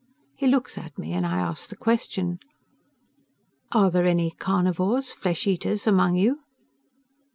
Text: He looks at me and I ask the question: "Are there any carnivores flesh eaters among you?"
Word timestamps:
He 0.35 0.47
looks 0.47 0.79
at 0.79 0.97
me 0.97 1.13
and 1.13 1.27
I 1.27 1.37
ask 1.37 1.69
the 1.69 1.75
question: 1.75 2.39
"Are 3.71 3.91
there 3.91 4.07
any 4.07 4.31
carnivores 4.31 5.13
flesh 5.13 5.45
eaters 5.45 5.85
among 5.85 6.15
you?" 6.15 6.39